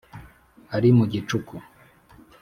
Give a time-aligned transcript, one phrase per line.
[0.75, 1.55] Ari mu gicuku